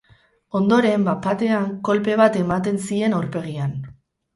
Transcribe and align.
Ondoren, 0.59 1.05
bat-batean, 1.09 1.69
kolpe 1.91 2.19
bat 2.25 2.43
ematen 2.43 2.85
zien 2.91 3.19
aurpegian. 3.23 3.83